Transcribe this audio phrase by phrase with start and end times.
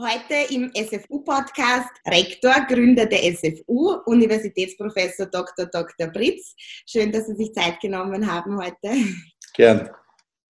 [0.00, 5.66] Heute im SFU-Podcast Rektor, Gründer der SFU, Universitätsprofessor Dr.
[5.66, 6.06] Dr.
[6.06, 6.54] Britz.
[6.86, 8.96] Schön, dass Sie sich Zeit genommen haben heute.
[9.54, 9.90] Gern.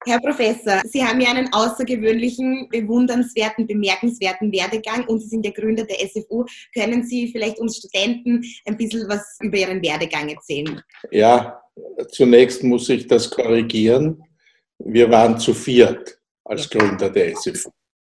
[0.07, 5.83] Herr Professor, Sie haben ja einen außergewöhnlichen, bewundernswerten, bemerkenswerten Werdegang und Sie sind der Gründer
[5.83, 6.45] der SFU.
[6.73, 10.81] Können Sie vielleicht uns Studenten ein bisschen was über Ihren Werdegang erzählen?
[11.11, 11.61] Ja,
[12.13, 14.23] zunächst muss ich das korrigieren.
[14.79, 17.71] Wir waren zu viert als Gründer der SFU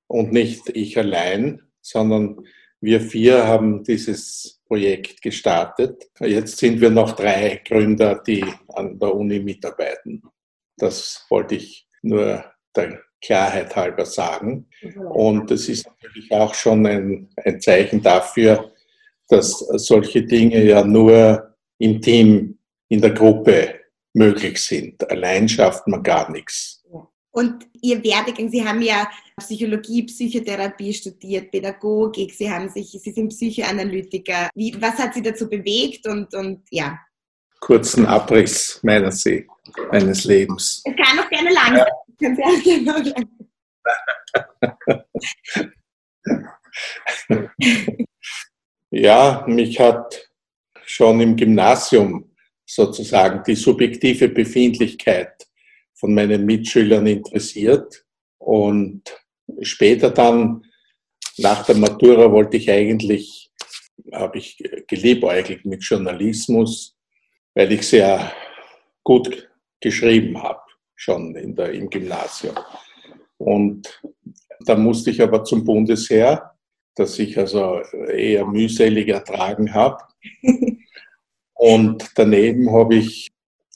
[0.08, 2.44] und nicht ich allein, sondern
[2.80, 6.10] wir vier haben dieses Projekt gestartet.
[6.20, 10.22] Jetzt sind wir noch drei Gründer, die an der Uni mitarbeiten.
[10.76, 12.44] Das wollte ich nur
[12.76, 14.68] der Klarheit halber sagen.
[15.10, 18.72] Und es ist natürlich auch schon ein, ein Zeichen dafür,
[19.28, 23.74] dass solche Dinge ja nur im Team, in der Gruppe
[24.14, 25.08] möglich sind.
[25.10, 26.77] Allein schafft man gar nichts.
[27.38, 33.28] Und Ihr Werdegang, Sie haben ja Psychologie, Psychotherapie studiert, Pädagogik, Sie haben sich, Sie sind
[33.28, 34.50] Psychoanalytiker.
[34.56, 36.98] Wie, was hat Sie dazu bewegt und, und ja?
[37.60, 39.46] Kurzen Abriss meiner See,
[39.92, 40.82] meines Lebens.
[40.84, 41.80] Es kann auch gerne lang
[48.90, 50.28] ja, mich hat
[50.84, 52.34] schon im Gymnasium
[52.66, 55.47] sozusagen die subjektive Befindlichkeit
[55.98, 58.04] von meinen Mitschülern interessiert.
[58.38, 59.02] Und
[59.60, 60.64] später dann,
[61.38, 63.50] nach der Matura, wollte ich eigentlich,
[64.12, 66.96] habe ich geliebäugelt mit Journalismus,
[67.54, 68.32] weil ich sehr
[69.04, 69.48] gut
[69.80, 70.60] geschrieben habe,
[70.94, 72.56] schon in der, im Gymnasium.
[73.38, 74.00] Und
[74.66, 76.52] da musste ich aber zum Bundesheer,
[76.94, 80.02] das ich also eher mühselig ertragen habe.
[81.54, 83.28] Und daneben habe ich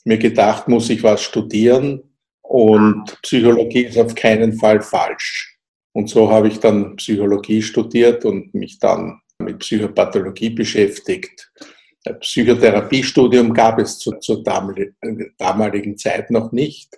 [0.05, 2.12] mir gedacht, muss ich was studieren.
[2.53, 5.57] Und Psychologie ist auf keinen Fall falsch.
[5.91, 11.51] Und so habe ich dann Psychologie studiert und mich dann mit Psychopathologie beschäftigt.
[12.05, 16.95] Ein Psychotherapiestudium gab es zur, zur damaligen Zeit noch nicht.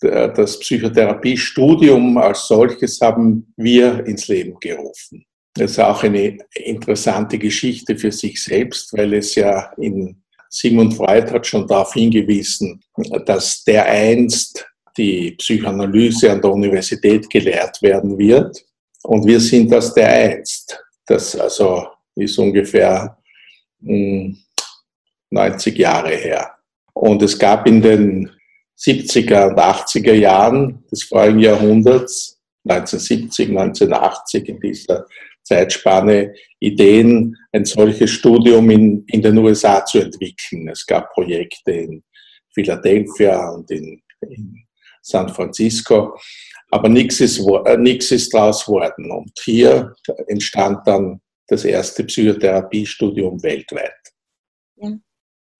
[0.00, 5.26] Das Psychotherapiestudium als solches haben wir ins Leben gerufen.
[5.56, 11.30] Das ist auch eine interessante Geschichte für sich selbst, weil es ja in Sigmund Freud
[11.30, 12.80] hat schon darauf hingewiesen,
[13.26, 14.69] dass der einst
[15.00, 18.62] die Psychoanalyse an der Universität gelehrt werden wird.
[19.02, 20.78] Und wir sind das der einst.
[21.06, 23.16] Das also ist ungefähr
[23.80, 26.52] 90 hm, Jahre her.
[26.92, 28.30] Und es gab in den
[28.78, 32.38] 70er und 80er Jahren des vorigen Jahrhunderts,
[32.68, 35.06] 1970, 1980 in dieser
[35.42, 40.68] Zeitspanne, Ideen, ein solches Studium in, in den USA zu entwickeln.
[40.68, 42.02] Es gab Projekte in
[42.52, 44.62] Philadelphia und in, in
[45.00, 46.18] San Francisco.
[46.70, 49.10] Aber nichts ist, äh, nichts ist draus worden.
[49.10, 49.94] Und hier
[50.28, 53.92] entstand dann das erste Psychotherapiestudium weltweit.
[54.76, 54.92] Ja,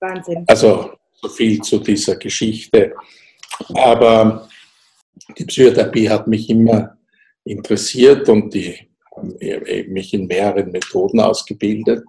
[0.00, 0.44] Wahnsinn.
[0.46, 2.94] Also so viel zu dieser Geschichte.
[3.74, 4.48] Aber
[5.36, 6.96] die Psychotherapie hat mich immer
[7.44, 8.88] interessiert und die
[9.88, 12.04] mich in mehreren Methoden ausgebildet.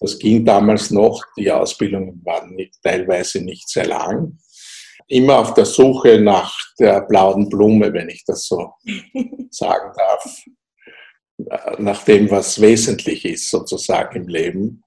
[0.00, 4.38] Das ging damals noch, die Ausbildungen waren nicht, teilweise nicht sehr lang
[5.08, 8.74] immer auf der Suche nach der blauen Blume, wenn ich das so
[9.50, 10.44] sagen darf,
[11.78, 14.82] nach dem, was wesentlich ist sozusagen im Leben.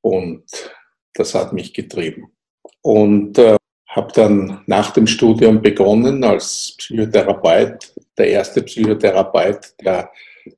[0.00, 0.44] Und
[1.14, 2.32] das hat mich getrieben.
[2.80, 3.56] Und äh,
[3.88, 10.10] habe dann nach dem Studium begonnen als Psychotherapeut, der erste Psychotherapeut der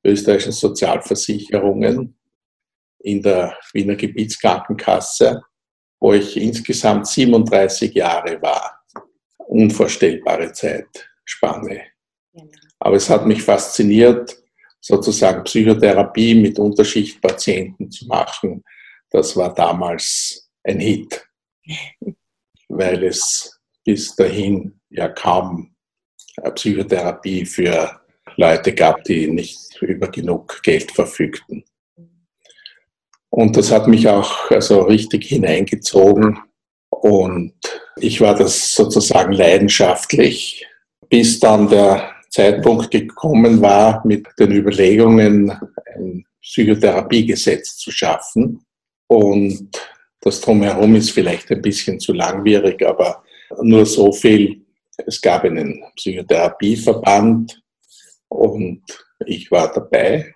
[0.05, 2.17] österreichischen Sozialversicherungen
[3.01, 5.41] in der Wiener Gebietskrankenkasse,
[6.01, 8.78] wo ich insgesamt 37 Jahre war
[9.49, 11.83] unvorstellbare Zeitspanne.
[12.33, 12.47] Genau.
[12.81, 14.37] Aber es hat mich fasziniert,
[14.81, 18.63] sozusagen Psychotherapie mit Unterschichtpatienten zu machen.
[19.11, 21.27] Das war damals ein Hit,
[22.69, 25.75] weil es bis dahin ja kaum
[26.55, 28.01] Psychotherapie für
[28.37, 31.65] Leute gab, die nicht über genug Geld verfügten.
[33.31, 36.39] Und das hat mich auch also richtig hineingezogen
[36.91, 37.55] und
[38.01, 40.67] ich war das sozusagen leidenschaftlich,
[41.09, 45.51] bis dann der Zeitpunkt gekommen war, mit den Überlegungen,
[45.95, 48.65] ein Psychotherapiegesetz zu schaffen.
[49.07, 49.71] Und
[50.21, 53.23] das drumherum ist vielleicht ein bisschen zu langwierig, aber
[53.63, 54.63] nur so viel.
[55.07, 57.63] Es gab einen Psychotherapieverband
[58.29, 58.83] und
[59.27, 60.35] ich war dabei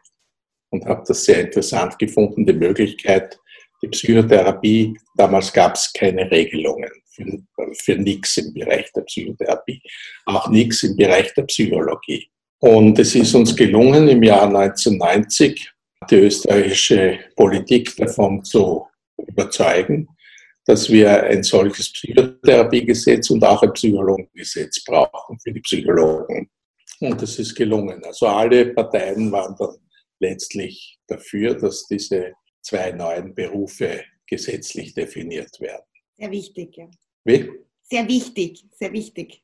[0.70, 3.38] und habe das sehr interessant gefunden, die Möglichkeit,
[3.82, 7.24] die Psychotherapie, damals gab es keine Regelungen für,
[7.74, 9.82] für nichts im Bereich der Psychotherapie,
[10.26, 12.28] auch nichts im Bereich der Psychologie.
[12.60, 15.72] Und es ist uns gelungen, im Jahr 1990
[16.10, 18.86] die österreichische Politik davon zu
[19.16, 20.08] überzeugen,
[20.64, 26.48] dass wir ein solches Psychotherapiegesetz und auch ein Psychologengesetz brauchen für die Psychologen.
[27.00, 28.02] Und das ist gelungen.
[28.04, 29.76] Also alle Parteien waren dann
[30.20, 32.32] letztlich dafür, dass diese
[32.62, 35.84] zwei neuen Berufe gesetzlich definiert werden.
[36.14, 36.88] Sehr wichtig, ja.
[37.24, 37.50] Wie?
[37.82, 39.42] Sehr wichtig, sehr wichtig.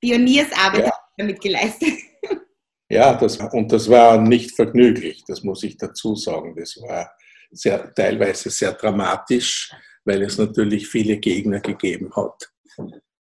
[0.00, 0.92] Pioniersarbeit ja.
[1.16, 1.94] damit geleistet.
[2.90, 6.56] Ja, das, und das war nicht vergnüglich, das muss ich dazu sagen.
[6.56, 7.12] Das war
[7.50, 9.70] sehr, teilweise sehr dramatisch,
[10.06, 12.50] weil es natürlich viele Gegner gegeben hat,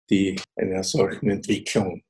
[0.09, 2.03] die einer solchen Entwicklung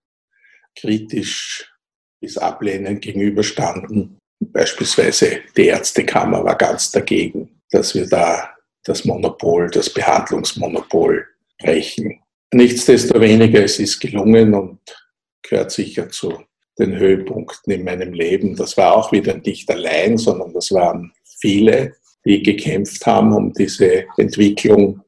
[0.77, 1.73] kritisch
[2.19, 4.19] bis ablehnend gegenüberstanden.
[4.55, 8.51] Beispielsweise die Ärztekammer war ganz dagegen, dass wir da
[8.85, 11.27] das Monopol, das Behandlungsmonopol
[11.59, 12.21] brechen.
[12.53, 14.79] Nichtsdestoweniger, es ist gelungen und
[15.41, 16.41] gehört sicher zu
[16.79, 18.55] den Höhepunkten in meinem Leben.
[18.55, 24.05] Das war auch wieder nicht allein, sondern das waren viele, die gekämpft haben um diese
[24.17, 25.01] Entwicklung.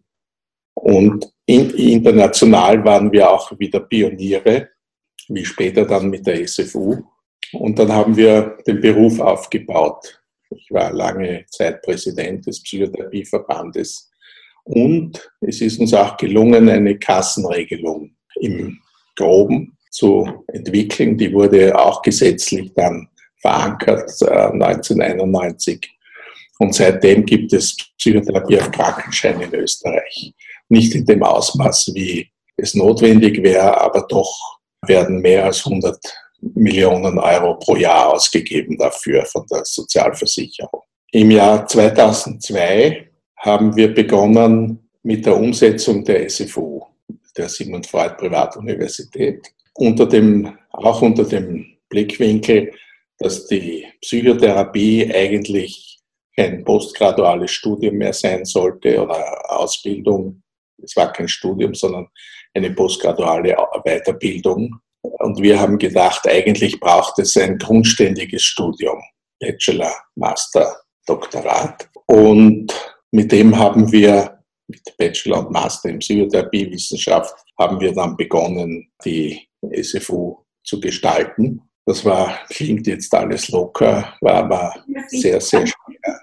[0.74, 4.72] Und international waren wir auch wieder Pioniere,
[5.30, 7.02] wie später dann mit der SFU.
[7.54, 10.22] Und dann haben wir den Beruf aufgebaut.
[10.50, 14.10] Ich war lange Zeit Präsident des Psychotherapieverbandes.
[14.64, 18.80] Und es ist uns auch gelungen, eine Kassenregelung im
[19.16, 21.18] Groben zu entwickeln.
[21.18, 23.08] Die wurde auch gesetzlich dann
[23.38, 25.90] verankert äh, 1991.
[26.60, 30.34] Und seitdem gibt es Psychotherapie auf Krankenschein in Österreich.
[30.70, 35.98] Nicht in dem Ausmaß, wie es notwendig wäre, aber doch werden mehr als 100
[36.42, 40.82] Millionen Euro pro Jahr ausgegeben dafür von der Sozialversicherung.
[41.12, 46.84] Im Jahr 2002 haben wir begonnen mit der Umsetzung der SFU,
[47.38, 52.74] der Sigmund Freud Privatuniversität unter dem, auch unter dem Blickwinkel,
[53.20, 56.00] dass die Psychotherapie eigentlich
[56.36, 60.44] kein postgraduales Studium mehr sein sollte oder Ausbildung.
[60.84, 62.08] Es war kein Studium, sondern
[62.54, 64.80] eine postgraduale Weiterbildung.
[65.20, 69.02] Und wir haben gedacht, eigentlich braucht es ein grundständiges Studium,
[69.40, 70.76] Bachelor, Master,
[71.06, 71.90] Doktorat.
[72.06, 72.74] Und
[73.12, 79.48] mit dem haben wir, mit Bachelor und Master in Psychotherapiewissenschaft, haben wir dann begonnen, die
[79.82, 81.62] SFU zu gestalten.
[81.86, 84.76] Das war, klingt jetzt alles locker, war aber
[85.08, 86.20] sehr, sehr schwer.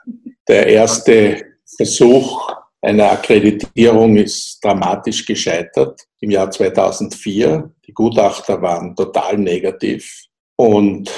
[0.46, 1.42] Der erste
[1.76, 2.52] Versuch
[2.84, 7.70] einer Akkreditierung ist dramatisch gescheitert im Jahr 2004.
[7.86, 10.26] Die Gutachter waren total negativ
[10.56, 11.10] und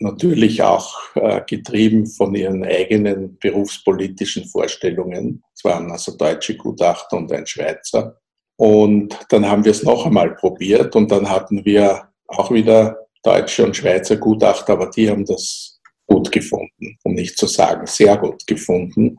[0.00, 5.42] natürlich auch äh, getrieben von ihren eigenen berufspolitischen Vorstellungen.
[5.54, 8.20] Es waren also deutsche Gutachter und ein Schweizer.
[8.56, 13.64] Und dann haben wir es noch einmal probiert und dann hatten wir auch wieder deutsche
[13.64, 18.46] und Schweizer Gutachter, aber die haben das gut gefunden, um nicht zu sagen sehr gut
[18.46, 19.18] gefunden.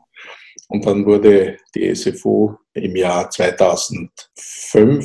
[0.70, 5.04] Und dann wurde die SFU im Jahr 2005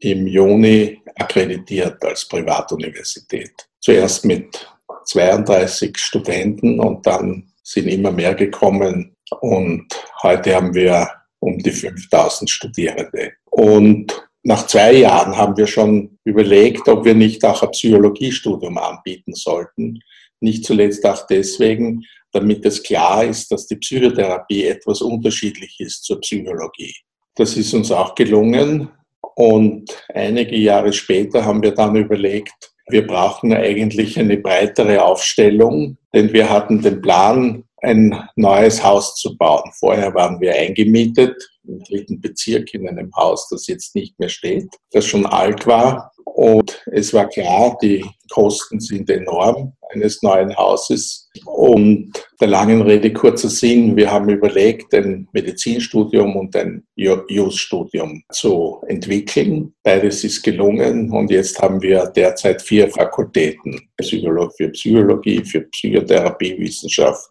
[0.00, 3.68] im Juni akkreditiert als Privatuniversität.
[3.80, 4.68] Zuerst mit
[5.06, 9.86] 32 Studenten und dann sind immer mehr gekommen und
[10.22, 11.10] heute haben wir
[11.40, 13.32] um die 5000 Studierende.
[13.50, 19.34] Und nach zwei Jahren haben wir schon überlegt, ob wir nicht auch ein Psychologiestudium anbieten
[19.34, 20.00] sollten.
[20.40, 26.20] Nicht zuletzt auch deswegen, damit es klar ist, dass die Psychotherapie etwas unterschiedlich ist zur
[26.20, 26.94] Psychologie.
[27.34, 28.88] Das ist uns auch gelungen.
[29.34, 36.32] Und einige Jahre später haben wir dann überlegt, wir brauchen eigentlich eine breitere Aufstellung, denn
[36.32, 39.70] wir hatten den Plan, ein neues Haus zu bauen.
[39.78, 41.36] Vorher waren wir eingemietet
[41.68, 46.12] im dritten Bezirk in einem Haus, das jetzt nicht mehr steht, das schon alt war.
[46.24, 51.28] Und es war klar, die Kosten sind enorm eines neuen Hauses.
[51.44, 58.80] Und der langen Rede kurzer Sinn, wir haben überlegt, ein Medizinstudium und ein Jus-Studium zu
[58.86, 59.74] entwickeln.
[59.82, 67.30] Beides ist gelungen und jetzt haben wir derzeit vier Fakultäten für Psychologie, für Psychotherapiewissenschaft,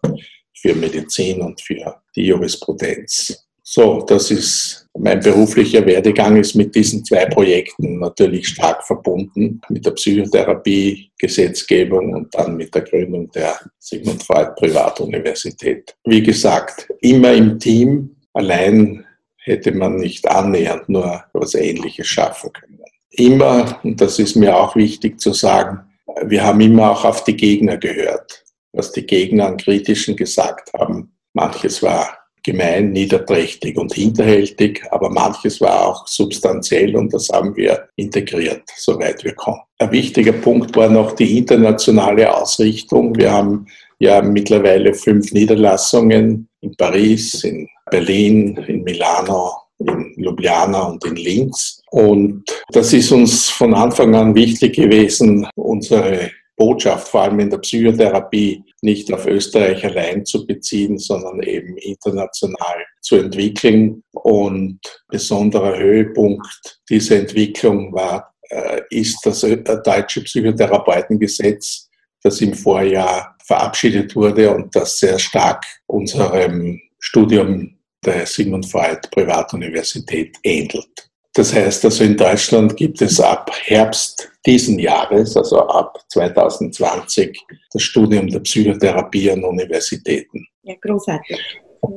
[0.54, 3.47] für Medizin und für die Jurisprudenz.
[3.70, 9.84] So, das ist mein beruflicher Werdegang ist mit diesen zwei Projekten natürlich stark verbunden, mit
[9.84, 15.94] der Psychotherapie-Gesetzgebung und dann mit der Gründung der Sigmund Freud Privatuniversität.
[16.06, 19.04] Wie gesagt, immer im Team, allein
[19.36, 22.80] hätte man nicht annähernd nur was Ähnliches schaffen können.
[23.10, 25.80] Immer, und das ist mir auch wichtig zu sagen,
[26.24, 31.12] wir haben immer auch auf die Gegner gehört, was die Gegner an Kritischen gesagt haben.
[31.34, 32.17] Manches war
[32.48, 39.22] gemein, niederträchtig und hinterhältig, aber manches war auch substanziell und das haben wir integriert, soweit
[39.22, 39.62] wir konnten.
[39.78, 43.16] Ein wichtiger Punkt war noch die internationale Ausrichtung.
[43.16, 43.66] Wir haben
[43.98, 51.82] ja mittlerweile fünf Niederlassungen in Paris, in Berlin, in Milano, in Ljubljana und in Linz.
[51.90, 57.58] Und das ist uns von Anfang an wichtig gewesen, unsere Botschaft, vor allem in der
[57.58, 64.02] Psychotherapie, nicht auf Österreich allein zu beziehen, sondern eben international zu entwickeln.
[64.12, 71.88] Und besonderer Höhepunkt dieser Entwicklung war, äh, ist das äh, deutsche Psychotherapeutengesetz,
[72.22, 80.36] das im Vorjahr verabschiedet wurde und das sehr stark unserem Studium der Sigmund Freud Privatuniversität
[80.42, 81.08] ähnelt.
[81.34, 87.38] Das heißt also, in Deutschland gibt es ab Herbst diesen Jahres, also ab 2020,
[87.70, 90.46] das Studium der Psychotherapie an Universitäten.
[90.62, 91.38] Ja, großartig.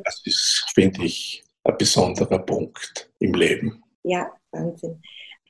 [0.04, 3.82] Das ist, finde ich, ein besonderer Punkt im Leben.
[4.04, 5.02] Ja, Wahnsinn.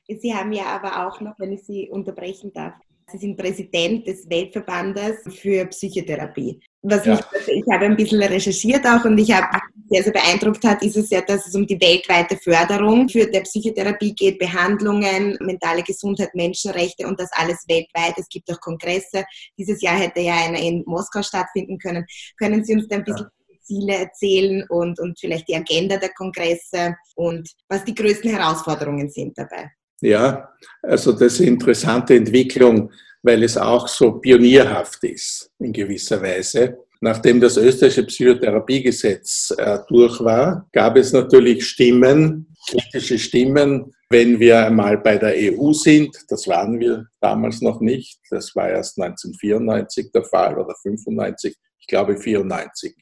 [0.06, 2.74] Sie haben ja aber auch noch, wenn ich Sie unterbrechen darf,
[3.10, 6.60] Sie sind Präsident des Weltverbandes für Psychotherapie.
[6.84, 7.14] Was ja.
[7.14, 9.46] mich, ich habe ein bisschen recherchiert auch und ich habe
[9.88, 13.42] sehr, sehr beeindruckt hat, ist es ja, dass es um die weltweite Förderung für der
[13.42, 18.14] Psychotherapie geht, Behandlungen, mentale Gesundheit, Menschenrechte und das alles weltweit.
[18.16, 19.24] Es gibt auch Kongresse.
[19.56, 22.04] Dieses Jahr hätte ja einer in Moskau stattfinden können.
[22.36, 23.56] Können Sie uns da ein bisschen ja.
[23.62, 29.38] Ziele erzählen und, und vielleicht die Agenda der Kongresse und was die größten Herausforderungen sind
[29.38, 29.70] dabei?
[30.00, 32.90] Ja, also das ist eine interessante Entwicklung,
[33.22, 36.78] weil es auch so pionierhaft ist in gewisser Weise.
[37.00, 44.66] Nachdem das österreichische Psychotherapiegesetz äh, durch war, gab es natürlich Stimmen, kritische Stimmen, wenn wir
[44.66, 46.16] einmal bei der EU sind.
[46.28, 48.20] Das waren wir damals noch nicht.
[48.30, 52.94] Das war erst 1994 der Fall oder 95, ich glaube 94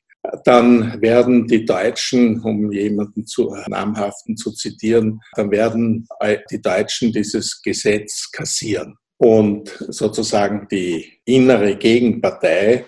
[0.44, 6.06] dann werden die Deutschen, um jemanden zu namhaften zu zitieren, dann werden
[6.50, 8.96] die Deutschen dieses Gesetz kassieren.
[9.20, 12.86] Und sozusagen die innere Gegenpartei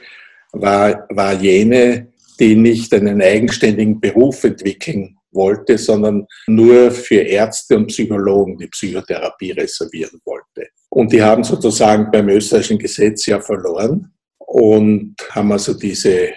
[0.53, 2.09] war, war jene,
[2.41, 9.51] die nicht einen eigenständigen Beruf entwickeln wollte, sondern nur für Ärzte und Psychologen die Psychotherapie
[9.51, 10.69] reservieren wollte.
[10.89, 16.31] Und die haben sozusagen beim österreichischen Gesetz ja verloren und haben also diese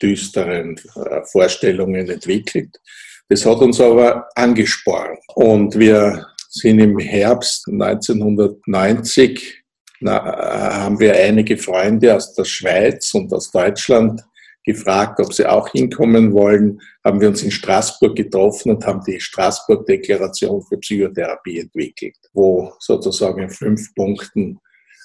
[0.00, 2.80] düsteren äh, Vorstellungen entwickelt.
[3.28, 5.18] Das hat uns aber angespornt.
[5.34, 6.24] Und wir
[6.54, 9.64] sind im Herbst 1990,
[10.00, 14.22] na, äh, haben wir einige Freunde aus der Schweiz und aus Deutschland
[14.64, 19.20] gefragt, ob sie auch hinkommen wollen, haben wir uns in Straßburg getroffen und haben die
[19.20, 24.58] Straßburg-Deklaration für Psychotherapie entwickelt, wo sozusagen in fünf Punkten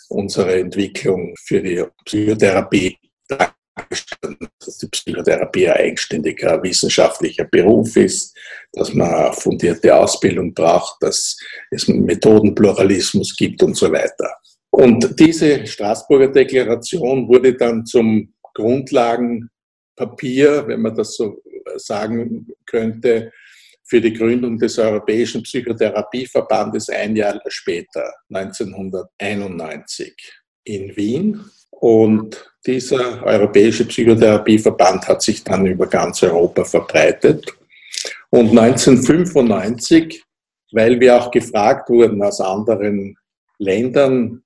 [0.10, 2.98] unsere Entwicklung für die Psychotherapie
[4.66, 8.36] dass die Psychotherapie ein eigenständiger wissenschaftlicher Beruf ist,
[8.74, 11.38] dass man fundierte Ausbildung braucht, dass
[11.72, 14.36] es Methodenpluralismus gibt und so weiter.
[14.72, 21.42] Und diese Straßburger Deklaration wurde dann zum Grundlagenpapier, wenn man das so
[21.76, 23.32] sagen könnte,
[23.90, 30.14] für die Gründung des Europäischen Psychotherapieverbandes ein Jahr später, 1991
[30.66, 31.44] in Wien.
[31.80, 37.46] Und dieser Europäische Psychotherapieverband hat sich dann über ganz Europa verbreitet.
[38.30, 40.24] Und 1995,
[40.72, 43.18] weil wir auch gefragt wurden aus anderen
[43.58, 44.44] Ländern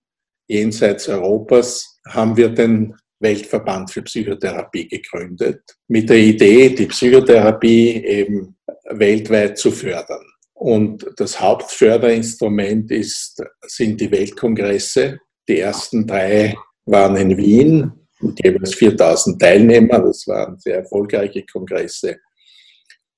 [0.48, 8.56] jenseits Europas, haben wir den Weltverband für Psychotherapie gegründet, mit der Idee, die Psychotherapie eben
[8.92, 10.26] weltweit zu fördern.
[10.54, 15.20] Und das Hauptförderinstrument ist, sind die Weltkongresse.
[15.48, 20.00] Die ersten drei waren in Wien mit jeweils 4000 Teilnehmer.
[20.00, 22.18] Das waren sehr erfolgreiche Kongresse.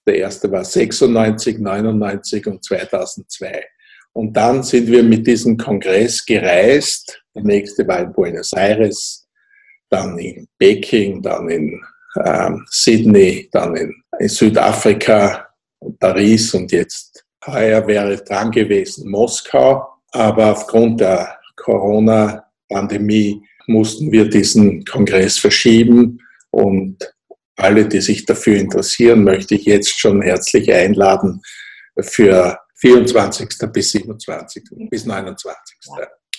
[0.07, 3.63] Der erste war 96, 99 und 2002.
[4.13, 7.21] Und dann sind wir mit diesem Kongress gereist.
[7.35, 9.27] Der nächste war in Buenos Aires,
[9.89, 11.81] dann in Peking, dann in
[12.23, 15.47] ähm, Sydney, dann in, in Südafrika,
[15.99, 19.85] Paris und jetzt heuer wäre dran gewesen Moskau.
[20.11, 26.19] Aber aufgrund der Corona-Pandemie mussten wir diesen Kongress verschieben
[26.51, 26.97] und
[27.57, 31.41] alle, die sich dafür interessieren, möchte ich jetzt schon herzlich einladen
[32.01, 33.49] für 24.
[33.71, 34.63] bis 27.
[34.89, 35.77] bis 29.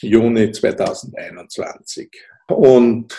[0.03, 2.11] Juni 2021.
[2.49, 3.15] Und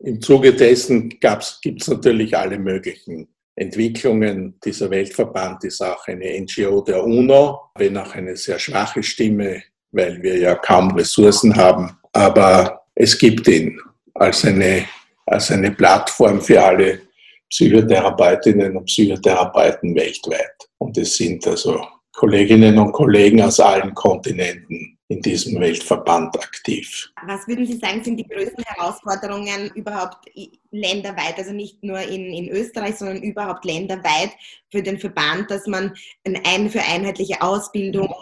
[0.00, 4.58] im Zuge dessen gibt es natürlich alle möglichen Entwicklungen.
[4.64, 10.22] Dieser Weltverband ist auch eine NGO der UNO, wenn auch eine sehr schwache Stimme, weil
[10.22, 11.96] wir ja kaum Ressourcen haben.
[12.12, 13.78] Aber es gibt ihn
[14.14, 14.86] als eine,
[15.26, 17.02] als eine Plattform für alle
[17.50, 20.68] Psychotherapeutinnen und Psychotherapeuten weltweit.
[20.78, 27.12] Und es sind also Kolleginnen und Kollegen aus allen Kontinenten in diesem Weltverband aktiv.
[27.26, 30.28] Was würden Sie sagen, sind die größten Herausforderungen überhaupt
[30.72, 34.30] länderweit, also nicht nur in, in Österreich, sondern überhaupt länderweit
[34.72, 38.12] für den Verband, dass man ein, für einheitliche Ausbildung,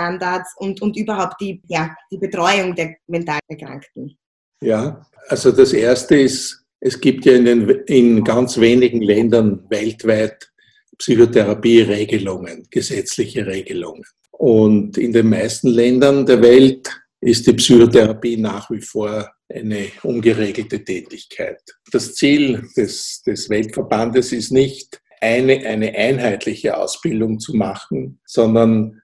[0.00, 4.16] Standards und, und überhaupt die, ja, die Betreuung der mental Erkrankten?
[4.62, 10.50] Ja, also das Erste ist, es gibt ja in, den, in ganz wenigen Ländern weltweit
[10.98, 14.04] Psychotherapie-Regelungen, gesetzliche Regelungen.
[14.32, 16.90] Und in den meisten Ländern der Welt
[17.20, 21.60] ist die Psychotherapie nach wie vor eine ungeregelte Tätigkeit.
[21.90, 29.02] Das Ziel des, des Weltverbandes ist nicht, eine, eine einheitliche Ausbildung zu machen, sondern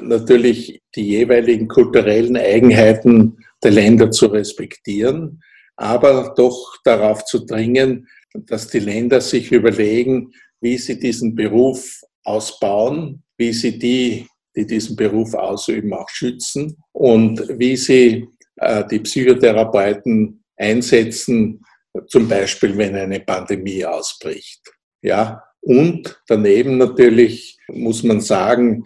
[0.00, 5.42] natürlich die jeweiligen kulturellen Eigenheiten der Länder zu respektieren,
[5.76, 13.22] aber doch darauf zu dringen, dass die Länder sich überlegen, wie sie diesen Beruf ausbauen,
[13.36, 14.26] wie sie die
[14.58, 21.62] die diesen Beruf ausüben, auch schützen und wie sie äh, die Psychotherapeuten einsetzen,
[22.08, 24.60] zum Beispiel wenn eine Pandemie ausbricht.
[25.00, 28.84] Ja, und daneben natürlich muss man sagen,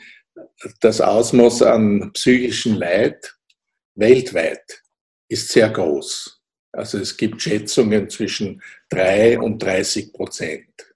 [0.81, 3.35] das Ausmaß an psychischen Leid
[3.95, 4.83] weltweit
[5.29, 6.41] ist sehr groß.
[6.73, 10.95] Also es gibt Schätzungen zwischen 3 und 30 Prozent.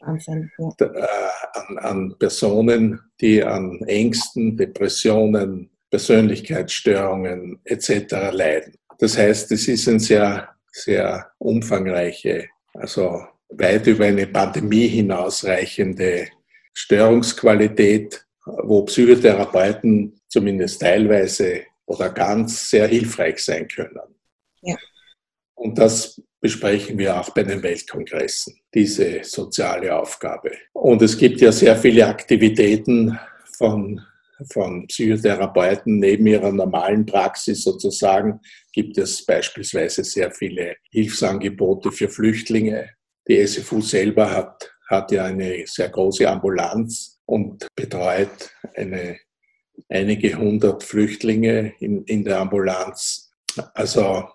[0.00, 0.86] Wahnsinn, ja.
[0.86, 1.06] Äh,
[1.54, 8.32] an, an Personen, die an Ängsten, Depressionen, Persönlichkeitsstörungen etc.
[8.32, 8.74] leiden.
[8.98, 16.28] Das heißt, es ist eine sehr, sehr umfangreiche, also weit über eine Pandemie hinausreichende
[16.72, 24.16] Störungsqualität, wo Psychotherapeuten zumindest teilweise oder ganz sehr hilfreich sein können.
[24.62, 24.76] Ja.
[25.54, 30.50] Und das besprechen wir auch bei den Weltkongressen, diese soziale Aufgabe.
[30.72, 33.16] Und es gibt ja sehr viele Aktivitäten
[33.56, 34.00] von,
[34.52, 38.40] von Psychotherapeuten neben ihrer normalen Praxis sozusagen,
[38.72, 42.90] gibt es beispielsweise sehr viele Hilfsangebote für Flüchtlinge.
[43.28, 49.18] Die SFU selber hat, hat ja eine sehr große Ambulanz und betreut eine,
[49.88, 53.32] einige hundert Flüchtlinge in, in der Ambulanz.
[53.72, 54.28] Also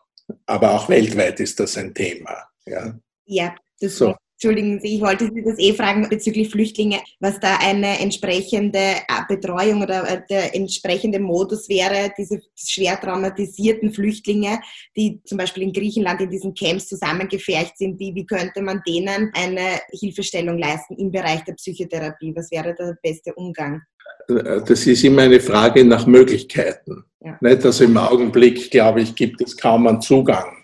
[0.47, 2.49] aber auch weltweit ist das ein Thema.
[2.65, 4.15] Ja, ja das so.
[4.39, 9.01] Entschuldigen Sie, ich wollte Sie das eh fragen bezüglich Flüchtlinge, was da eine entsprechende äh,
[9.27, 14.59] Betreuung oder äh, der entsprechende Modus wäre, diese schwer traumatisierten Flüchtlinge,
[14.95, 17.99] die zum Beispiel in Griechenland in diesen Camps zusammengefercht sind.
[17.99, 22.31] Wie, wie könnte man denen eine Hilfestellung leisten im Bereich der Psychotherapie?
[22.35, 23.81] Was wäre der beste Umgang?
[24.27, 27.03] das ist immer eine Frage nach Möglichkeiten.
[27.23, 27.37] Ja.
[27.41, 27.65] Nicht?
[27.65, 30.57] Also im Augenblick, glaube ich, gibt es kaum einen Zugang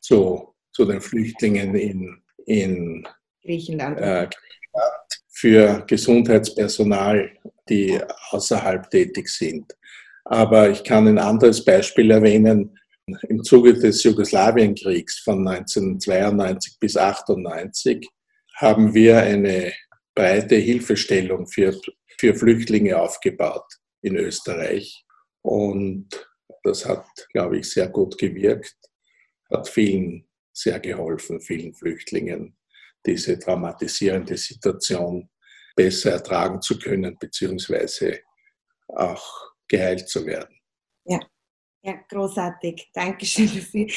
[0.00, 3.06] zu, zu den Flüchtlingen in, in
[3.42, 3.98] Griechenland.
[3.98, 4.28] Äh,
[5.28, 7.30] für Gesundheitspersonal,
[7.68, 7.98] die
[8.30, 9.72] außerhalb tätig sind.
[10.24, 12.78] Aber ich kann ein anderes Beispiel erwähnen.
[13.28, 18.08] Im Zuge des Jugoslawienkriegs von 1992 bis 1998
[18.56, 19.72] haben wir eine
[20.14, 21.74] breite Hilfestellung für
[22.22, 23.66] für Flüchtlinge aufgebaut
[24.00, 25.04] in Österreich.
[25.42, 26.08] Und
[26.62, 28.76] das hat, glaube ich, sehr gut gewirkt,
[29.50, 32.56] hat vielen sehr geholfen, vielen Flüchtlingen,
[33.04, 35.28] diese dramatisierende Situation
[35.74, 38.20] besser ertragen zu können, beziehungsweise
[38.88, 40.54] auch geheilt zu werden.
[41.04, 41.20] Ja.
[41.84, 42.90] Ja, großartig.
[42.94, 43.92] Dankeschön, dass Sie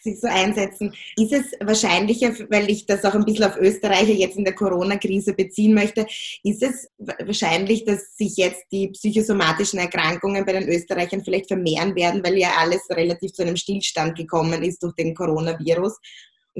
[0.00, 0.94] sich so einsetzen.
[1.16, 5.32] Ist es wahrscheinlicher, weil ich das auch ein bisschen auf Österreicher jetzt in der Corona-Krise
[5.32, 6.06] beziehen möchte,
[6.44, 12.24] ist es wahrscheinlich, dass sich jetzt die psychosomatischen Erkrankungen bei den Österreichern vielleicht vermehren werden,
[12.24, 15.98] weil ja alles relativ zu einem Stillstand gekommen ist durch den Coronavirus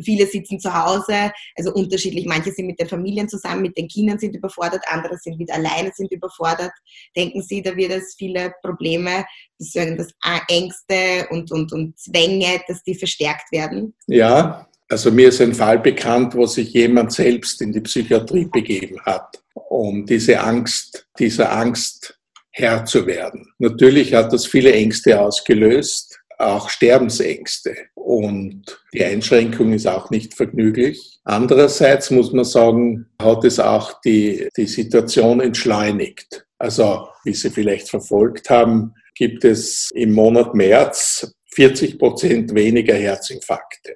[0.02, 2.26] viele sitzen zu Hause, also unterschiedlich.
[2.26, 5.92] Manche sind mit den Familien zusammen, mit den Kindern sind überfordert, andere sind wieder alleine,
[5.94, 6.72] sind überfordert.
[7.16, 9.24] Denken Sie, da wird es viele Probleme,
[9.58, 10.10] das
[10.48, 13.94] Ängste und, und, und Zwänge, dass die verstärkt werden?
[14.06, 19.00] Ja, also mir ist ein Fall bekannt, wo sich jemand selbst in die Psychiatrie begeben
[19.02, 22.18] hat, um diese Angst, dieser Angst
[22.56, 23.52] Herr zu werden.
[23.58, 27.76] Natürlich hat das viele Ängste ausgelöst, auch Sterbensängste.
[27.94, 31.18] Und die Einschränkung ist auch nicht vergnüglich.
[31.24, 36.46] Andererseits muss man sagen, hat es auch die, die Situation entschleunigt.
[36.58, 43.94] Also, wie Sie vielleicht verfolgt haben, gibt es im Monat März 40 Prozent weniger Herzinfarkte.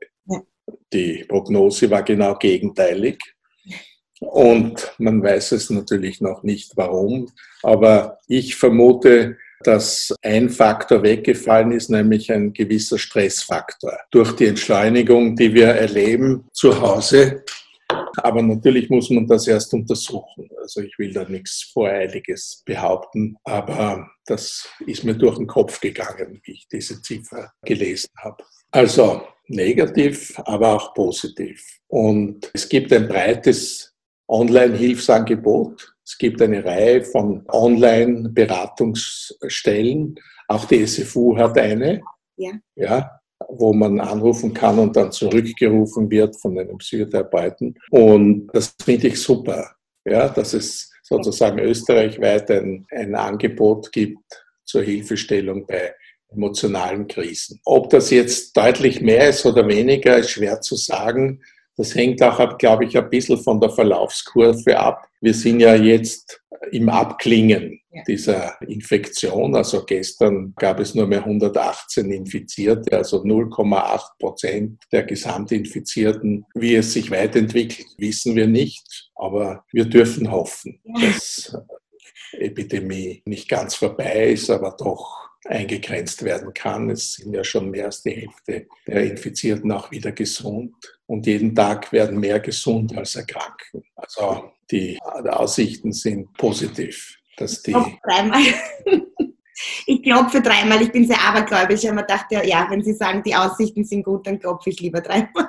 [0.93, 3.19] Die Prognose war genau gegenteilig.
[4.21, 7.31] Und man weiß es natürlich noch nicht warum.
[7.63, 13.97] Aber ich vermute, dass ein Faktor weggefallen ist, nämlich ein gewisser Stressfaktor.
[14.11, 17.45] Durch die Entschleunigung, die wir erleben zu Hause,
[18.19, 20.49] aber natürlich muss man das erst untersuchen.
[20.61, 26.41] Also ich will da nichts Voreiliges behaupten, aber das ist mir durch den Kopf gegangen,
[26.45, 28.45] wie ich diese Ziffer gelesen habe.
[28.71, 31.65] Also negativ, aber auch positiv.
[31.87, 33.95] Und es gibt ein breites
[34.29, 35.95] Online-Hilfsangebot.
[36.09, 40.15] Es gibt eine Reihe von Online-Beratungsstellen.
[40.49, 42.01] Auch die SFU hat eine.
[42.37, 42.53] Ja.
[42.77, 43.11] ja
[43.51, 47.79] wo man anrufen kann und dann zurückgerufen wird von einem Psychotherapeuten.
[47.91, 49.71] Und das finde ich super,
[50.05, 55.95] ja, dass es sozusagen österreichweit ein, ein Angebot gibt zur Hilfestellung bei
[56.31, 57.61] emotionalen Krisen.
[57.65, 61.41] Ob das jetzt deutlich mehr ist oder weniger, ist schwer zu sagen.
[61.79, 65.09] Das hängt auch, glaube ich, ein bisschen von der Verlaufskurve ab.
[65.21, 69.55] Wir sind ja jetzt im Abklingen dieser Infektion.
[69.55, 76.45] Also gestern gab es nur mehr 118 Infizierte, also 0,8 Prozent der Gesamtinfizierten.
[76.55, 79.11] Wie es sich weiterentwickelt, wissen wir nicht.
[79.15, 81.57] Aber wir dürfen hoffen, dass
[82.33, 86.91] die Epidemie nicht ganz vorbei ist, aber doch eingegrenzt werden kann.
[86.91, 90.75] Es sind ja schon mehr als die Hälfte der Infizierten auch wieder gesund.
[91.09, 93.83] Und jeden Tag werden mehr gesund als erkranken.
[93.97, 97.17] Also die Aussichten sind positiv.
[97.37, 98.43] Dass die dreimal.
[99.87, 103.85] Ich klopfe dreimal, ich bin sehr abergläubisch, aber dachte, ja, wenn Sie sagen, die Aussichten
[103.85, 105.49] sind gut, dann klopfe ich lieber dreimal.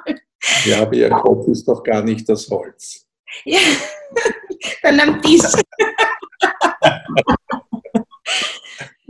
[0.66, 3.06] Ja, aber Ihr Kopf ist doch gar nicht das Holz.
[3.46, 3.60] Ja,
[4.82, 5.44] dann am Tisch.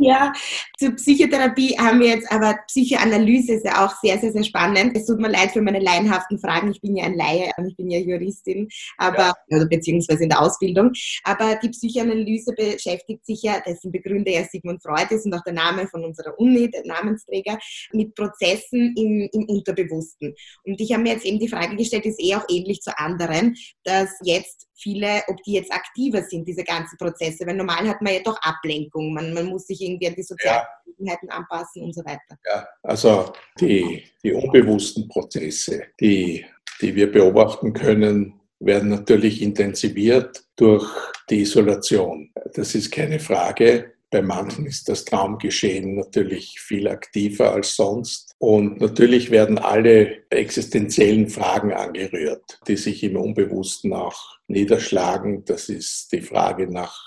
[0.02, 0.32] Ja,
[0.78, 4.96] zur Psychotherapie haben wir jetzt, aber Psychoanalyse ist ja auch sehr, sehr, sehr spannend.
[4.96, 6.72] Es tut mir leid für meine laienhaften Fragen.
[6.72, 9.66] Ich bin ja ein Laie, ich bin ja Juristin, aber, ja.
[9.66, 10.94] beziehungsweise in der Ausbildung.
[11.26, 15.54] Aber die Psychoanalyse beschäftigt sich ja, dessen Begründer ja Sigmund Freud ist und auch der
[15.54, 17.60] Name von unserer Uni, der Namensträger,
[17.92, 20.34] mit Prozessen im, im Unterbewussten.
[20.64, 23.58] Und ich habe mir jetzt eben die Frage gestellt, ist eh auch ähnlich zu anderen,
[23.84, 27.46] dass jetzt viele, ob die jetzt aktiver sind, diese ganzen Prozesse.
[27.46, 29.14] Weil normal hat man ja doch Ablenkung.
[29.14, 32.38] Man, man muss sich irgendwie an die sozialen Gelegenheiten anpassen und so weiter.
[32.46, 36.46] Ja, also die, die unbewussten Prozesse, die,
[36.82, 40.86] die wir beobachten können, werden natürlich intensiviert durch
[41.30, 42.32] die Isolation.
[42.54, 43.94] Das ist keine Frage.
[44.12, 48.34] Bei manchen ist das Traumgeschehen natürlich viel aktiver als sonst.
[48.40, 55.46] Und natürlich werden alle existenziellen Fragen angerührt, die sich im Unbewussten auch niederschlagen.
[55.46, 57.06] Das ist die Frage nach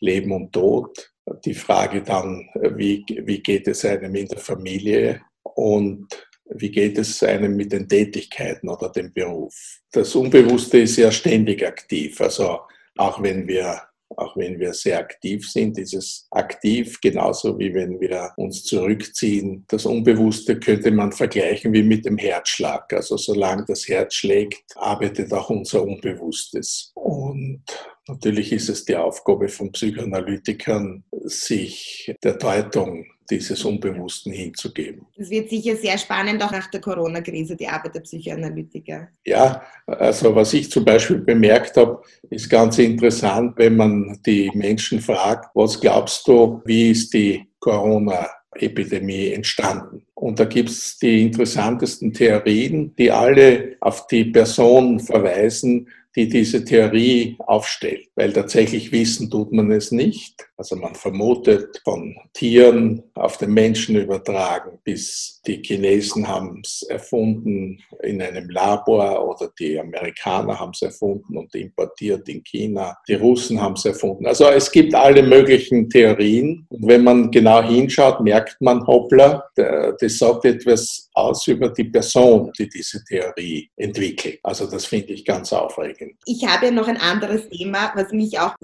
[0.00, 1.11] Leben und Tod,
[1.44, 6.06] die Frage dann, wie, wie geht es einem in der Familie und
[6.54, 9.54] wie geht es einem mit den Tätigkeiten oder dem Beruf.
[9.92, 12.20] Das Unbewusste ist ja ständig aktiv.
[12.20, 12.60] Also
[12.96, 13.82] auch wenn wir
[14.16, 19.64] auch wenn wir sehr aktiv sind, ist es aktiv, genauso wie wenn wir uns zurückziehen.
[19.68, 22.92] Das Unbewusste könnte man vergleichen wie mit dem Herzschlag.
[22.92, 26.92] Also solange das Herz schlägt, arbeitet auch unser Unbewusstes.
[26.94, 27.64] Und
[28.08, 35.06] natürlich ist es die Aufgabe von Psychoanalytikern, sich der Deutung dieses Unbewussten hinzugeben.
[35.16, 39.08] Das wird sicher sehr spannend, auch nach der Corona-Krise, die Arbeit der Psychoanalytiker.
[39.24, 45.00] Ja, also was ich zum Beispiel bemerkt habe, ist ganz interessant, wenn man die Menschen
[45.00, 50.04] fragt, was glaubst du, wie ist die Corona Epidemie entstanden.
[50.14, 56.64] Und da gibt es die interessantesten Theorien, die alle auf die Person verweisen, die diese
[56.64, 60.46] Theorie aufstellt, weil tatsächlich wissen tut man es nicht.
[60.62, 67.82] Also man vermutet von Tieren auf den Menschen übertragen, bis die Chinesen haben es erfunden
[68.04, 72.96] in einem Labor oder die Amerikaner haben es erfunden und importiert in China.
[73.08, 74.24] Die Russen haben es erfunden.
[74.24, 76.64] Also es gibt alle möglichen Theorien.
[76.68, 82.52] Und wenn man genau hinschaut, merkt man, hoppla, das sagt etwas aus über die Person,
[82.56, 84.38] die diese Theorie entwickelt.
[84.44, 86.14] Also das finde ich ganz aufregend.
[86.24, 88.54] Ich habe ja noch ein anderes Thema, was mich auch,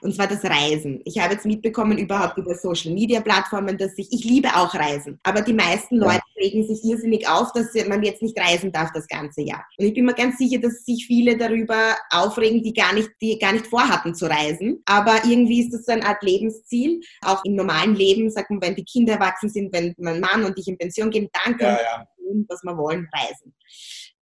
[0.00, 1.02] und zwar das Reisen.
[1.04, 5.20] Ich habe jetzt mitbekommen, überhaupt über Social Media Plattformen, dass ich, ich liebe auch Reisen,
[5.22, 9.06] aber die meisten Leute regen sich irrsinnig auf, dass man jetzt nicht reisen darf das
[9.06, 9.64] ganze Jahr.
[9.78, 13.38] Und ich bin mir ganz sicher, dass sich viele darüber aufregen, die gar nicht, die
[13.38, 14.82] gar nicht vorhatten zu reisen.
[14.86, 17.00] Aber irgendwie ist das so eine Art Lebensziel.
[17.22, 20.58] Auch im normalen Leben, sagt man, wenn die Kinder erwachsen sind, wenn mein Mann und
[20.58, 23.54] ich in Pension gehen, dann können ja, wir tun, was wir wollen, reisen.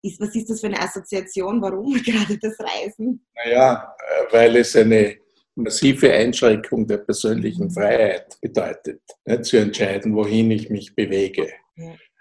[0.03, 1.63] Ist, was ist das für eine Assoziation?
[1.63, 3.25] Warum gerade das Reisen?
[3.35, 5.22] Naja, äh, weil es eine
[5.55, 11.53] massive Einschränkung der persönlichen Freiheit bedeutet, ne, zu entscheiden, wohin ich mich bewege.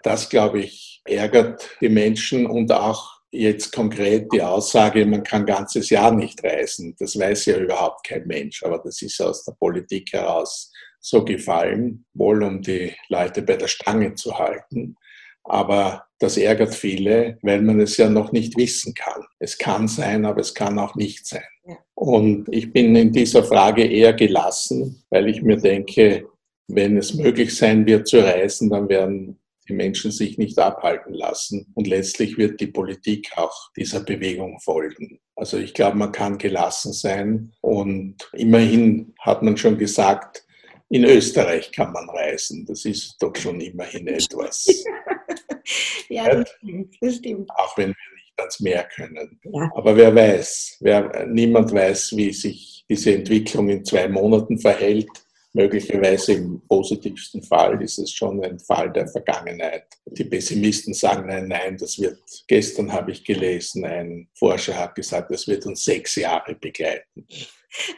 [0.02, 5.46] Das, glaube ich, ärgert die Menschen und auch jetzt konkret die Aussage, man kann ein
[5.46, 6.94] ganzes Jahr nicht reisen.
[6.98, 12.04] Das weiß ja überhaupt kein Mensch, aber das ist aus der Politik heraus so gefallen,
[12.14, 14.96] wohl um die Leute bei der Stange zu halten.
[15.44, 19.22] Aber das ärgert viele, weil man es ja noch nicht wissen kann.
[19.38, 21.42] Es kann sein, aber es kann auch nicht sein.
[21.66, 21.76] Ja.
[21.94, 26.28] Und ich bin in dieser Frage eher gelassen, weil ich mir denke,
[26.68, 31.72] wenn es möglich sein wird zu reisen, dann werden die Menschen sich nicht abhalten lassen.
[31.74, 35.20] Und letztlich wird die Politik auch dieser Bewegung folgen.
[35.36, 37.52] Also ich glaube, man kann gelassen sein.
[37.60, 40.44] Und immerhin hat man schon gesagt,
[40.88, 42.66] in Österreich kann man reisen.
[42.66, 44.66] Das ist doch schon immerhin etwas.
[46.08, 47.50] ja, das stimmt, das stimmt.
[47.56, 49.40] Auch wenn wir nicht ans Meer können.
[49.44, 49.70] Ja.
[49.74, 55.08] Aber wer weiß, wer, niemand weiß, wie sich diese Entwicklung in zwei Monaten verhält.
[55.54, 59.84] Möglicherweise im positivsten Fall ist es schon ein Fall der Vergangenheit.
[60.06, 65.30] Die Pessimisten sagen, nein, nein, das wird, gestern habe ich gelesen, ein Forscher hat gesagt,
[65.30, 67.26] das wird uns sechs Jahre begleiten.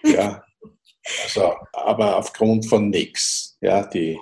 [0.05, 0.45] Ja,
[1.25, 3.57] also, aber aufgrund von nichts.
[3.61, 4.19] Ja, die,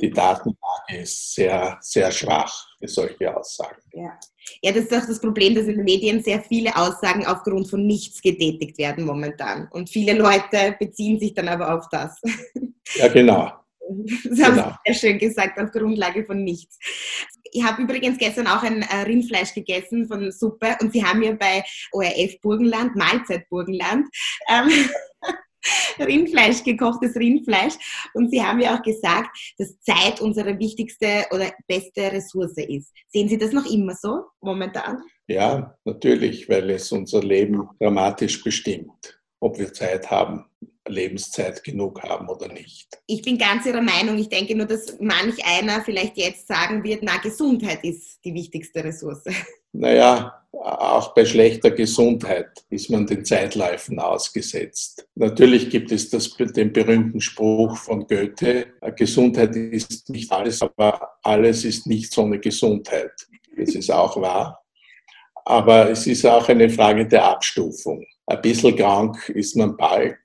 [0.00, 0.56] die Datenlage
[0.92, 3.80] ist sehr, sehr schwach für solche Aussagen.
[3.92, 4.18] Ja.
[4.62, 7.86] ja, das ist auch das Problem, dass in den Medien sehr viele Aussagen aufgrund von
[7.86, 9.68] nichts getätigt werden momentan.
[9.70, 12.20] Und viele Leute beziehen sich dann aber auf das.
[12.94, 13.52] Ja, genau.
[14.24, 14.68] Das haben genau.
[14.84, 16.78] Sie sehr schön gesagt, auf Grundlage von nichts.
[17.52, 21.34] Ich habe übrigens gestern auch ein äh, Rindfleisch gegessen von Suppe und Sie haben mir
[21.34, 24.06] bei ORF Burgenland, Mahlzeit Burgenland,
[24.48, 24.70] ähm,
[25.98, 27.74] Rindfleisch, gekochtes Rindfleisch.
[28.14, 32.92] Und Sie haben ja auch gesagt, dass Zeit unsere wichtigste oder beste Ressource ist.
[33.08, 35.02] Sehen Sie das noch immer so momentan?
[35.26, 40.46] Ja, natürlich, weil es unser Leben dramatisch bestimmt, ob wir Zeit haben,
[40.88, 42.98] Lebenszeit genug haben oder nicht.
[43.06, 44.18] Ich bin ganz Ihrer Meinung.
[44.18, 48.82] Ich denke nur, dass manch einer vielleicht jetzt sagen wird, na, Gesundheit ist die wichtigste
[48.82, 49.24] Ressource.
[49.72, 55.06] Naja, auch bei schlechter Gesundheit ist man den Zeitläufen ausgesetzt.
[55.14, 61.64] Natürlich gibt es das, den berühmten Spruch von Goethe, Gesundheit ist nicht alles, aber alles
[61.64, 63.12] ist nichts ohne Gesundheit.
[63.56, 64.62] Das ist auch wahr.
[65.44, 68.04] Aber es ist auch eine Frage der Abstufung.
[68.26, 70.18] Ein bisschen krank ist man bald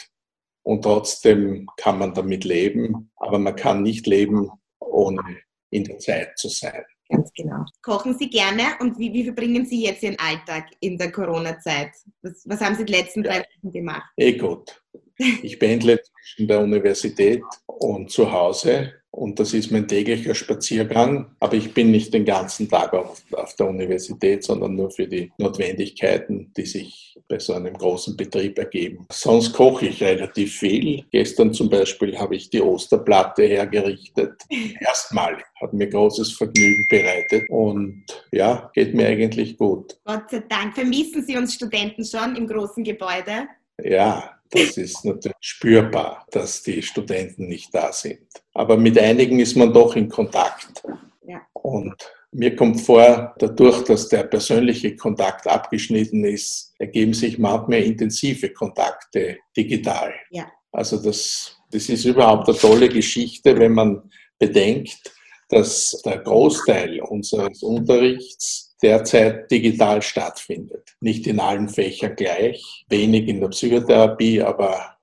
[0.64, 5.22] und trotzdem kann man damit leben, aber man kann nicht leben, ohne
[5.70, 6.84] in der Zeit zu sein.
[7.10, 7.65] Ganz genau.
[7.82, 11.91] Kochen Sie gerne und wie, wie verbringen Sie jetzt Ihren Alltag in der Corona-Zeit?
[12.22, 14.10] Was, was, haben Sie die letzten drei Wochen gemacht?
[14.18, 14.82] Eh gut.
[15.18, 21.28] Ich pendle zwischen der Universität und zu Hause und das ist mein täglicher Spaziergang.
[21.39, 25.32] Aber ich bin nicht den ganzen Tag auf, auf, der Universität, sondern nur für die
[25.38, 29.08] Notwendigkeiten, die sich bei so einem großen Betrieb ergeben.
[29.12, 31.06] Sonst koche ich relativ viel.
[31.12, 34.34] Gestern zum Beispiel habe ich die Osterplatte hergerichtet.
[34.82, 39.97] Erstmal hat mir großes Vergnügen bereitet und ja, geht mir eigentlich gut.
[40.04, 40.75] Gott sei Dank.
[40.75, 43.47] Vermissen Sie uns Studenten schon im großen Gebäude?
[43.82, 48.28] Ja, das ist natürlich spürbar, dass die Studenten nicht da sind.
[48.54, 50.84] Aber mit einigen ist man doch in Kontakt.
[51.28, 51.41] Ja.
[51.54, 51.96] Und
[52.32, 59.38] mir kommt vor, dadurch, dass der persönliche Kontakt abgeschnitten ist, ergeben sich manchmal intensive Kontakte
[59.56, 60.13] digital.
[60.32, 60.46] Ja.
[60.72, 65.13] Also das, das ist überhaupt eine tolle Geschichte, wenn man bedenkt,
[65.50, 70.96] dass der Großteil unseres Unterrichts derzeit digital stattfindet.
[71.00, 74.96] Nicht in allen Fächern gleich, wenig in der Psychotherapie, aber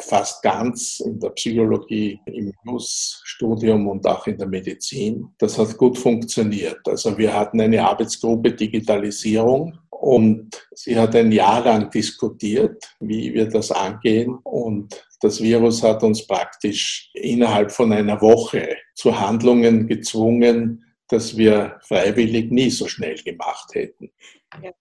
[0.00, 5.28] fast ganz in der Psychologie, im News-Studium und auch in der Medizin.
[5.38, 6.80] Das hat gut funktioniert.
[6.86, 13.48] Also wir hatten eine Arbeitsgruppe Digitalisierung und sie hat ein Jahr lang diskutiert, wie wir
[13.48, 14.38] das angehen.
[14.44, 21.78] Und das Virus hat uns praktisch innerhalb von einer Woche zu Handlungen gezwungen, das wir
[21.82, 24.10] freiwillig nie so schnell gemacht hätten.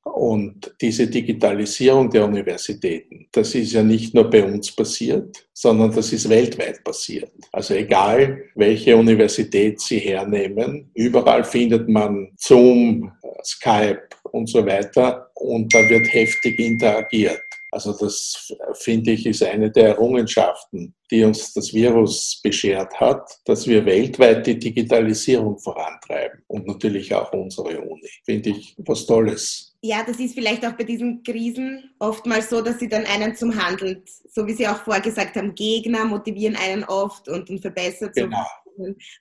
[0.04, 6.14] Und diese Digitalisierung der Universitäten, das ist ja nicht nur bei uns passiert, sondern das
[6.14, 7.32] ist weltweit passiert.
[7.52, 13.12] Also egal, welche Universität Sie hernehmen, überall findet man Zoom,
[13.44, 17.45] Skype und so weiter und da wird heftig interagiert.
[17.76, 23.68] Also das finde ich ist eine der Errungenschaften, die uns das Virus beschert hat, dass
[23.68, 28.10] wir weltweit die Digitalisierung vorantreiben und natürlich auch unsere Uni.
[28.24, 29.76] Finde ich was Tolles.
[29.82, 33.54] Ja, das ist vielleicht auch bei diesen Krisen oftmals so, dass sie dann einen zum
[33.54, 38.16] Handeln, so wie Sie auch vorgesagt haben, Gegner motivieren einen oft und, und verbessert.
[38.16, 38.38] Genau.
[38.38, 38.65] So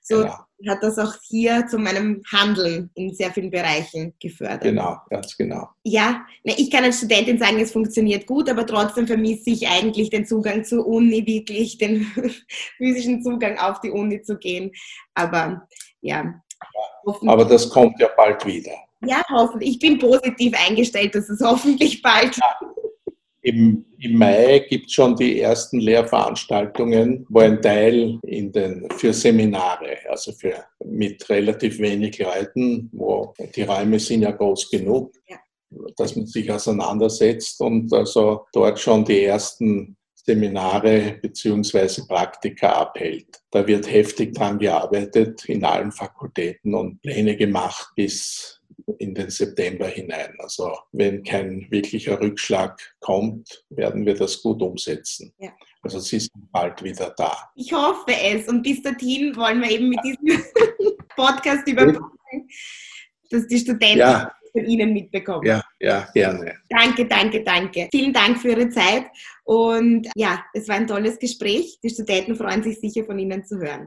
[0.07, 0.33] genau.
[0.67, 4.63] hat das auch hier zu meinem Handeln in sehr vielen Bereichen gefördert.
[4.63, 5.69] Genau, ganz genau.
[5.83, 10.25] Ja, ich kann als Studentin sagen, es funktioniert gut, aber trotzdem vermisse ich eigentlich den
[10.25, 12.05] Zugang zur Uni, wirklich den
[12.77, 14.71] physischen Zugang auf die Uni zu gehen.
[15.13, 15.67] Aber
[16.01, 16.41] ja.
[17.27, 18.71] Aber das kommt ja bald wieder.
[19.05, 19.71] Ja, hoffentlich.
[19.71, 22.35] Ich bin positiv eingestellt, dass es hoffentlich bald.
[22.37, 22.59] Ja
[23.45, 29.13] im, im Mai gibt es schon die ersten Lehrveranstaltungen, wo ein Teil in den, für
[29.13, 35.37] Seminare, also für, mit relativ wenig Leuten, wo die Räume sind ja groß genug, ja.
[35.95, 43.43] dass man sich auseinandersetzt und also dort schon die ersten Seminare beziehungsweise Praktika abhält.
[43.51, 48.54] Da wird heftig dran gearbeitet in allen Fakultäten und Pläne gemacht bis
[48.99, 50.33] in den September hinein.
[50.39, 55.33] Also wenn kein wirklicher Rückschlag kommt, werden wir das gut umsetzen.
[55.39, 55.51] Ja.
[55.81, 57.49] Also sie sind bald wieder da.
[57.55, 58.47] Ich hoffe es.
[58.47, 60.43] Und bis dorthin wollen wir eben mit diesem
[61.15, 62.47] Podcast überbrücken,
[63.29, 65.45] dass die Studenten ja von Ihnen mitbekommen.
[65.45, 66.55] Ja, ja, gerne.
[66.69, 67.89] Danke, danke, danke.
[67.91, 69.05] Vielen Dank für Ihre Zeit
[69.43, 71.79] und ja, es war ein tolles Gespräch.
[71.83, 73.85] Die Studenten freuen sich sicher von Ihnen zu hören.